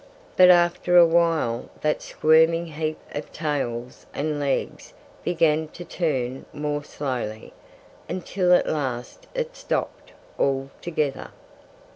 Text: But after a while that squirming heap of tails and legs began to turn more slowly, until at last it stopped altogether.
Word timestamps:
But 0.35 0.49
after 0.49 0.97
a 0.97 1.05
while 1.05 1.69
that 1.81 2.01
squirming 2.01 2.65
heap 2.65 2.97
of 3.13 3.31
tails 3.31 4.07
and 4.15 4.39
legs 4.39 4.93
began 5.23 5.67
to 5.77 5.85
turn 5.85 6.47
more 6.51 6.83
slowly, 6.83 7.53
until 8.09 8.51
at 8.51 8.67
last 8.67 9.27
it 9.35 9.55
stopped 9.55 10.13
altogether. 10.39 11.29